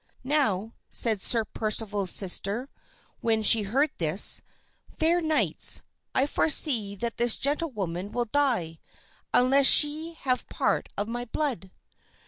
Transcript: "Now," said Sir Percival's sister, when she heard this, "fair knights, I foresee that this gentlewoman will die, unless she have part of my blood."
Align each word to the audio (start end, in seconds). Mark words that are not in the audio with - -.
"Now," 0.23 0.73
said 0.89 1.21
Sir 1.21 1.45
Percival's 1.45 2.09
sister, 2.09 2.69
when 3.19 3.43
she 3.43 3.61
heard 3.61 3.91
this, 3.99 4.41
"fair 4.97 5.21
knights, 5.21 5.83
I 6.15 6.25
foresee 6.25 6.95
that 6.95 7.17
this 7.17 7.37
gentlewoman 7.37 8.11
will 8.11 8.25
die, 8.25 8.79
unless 9.31 9.67
she 9.67 10.13
have 10.21 10.49
part 10.49 10.89
of 10.97 11.07
my 11.07 11.25
blood." 11.25 11.69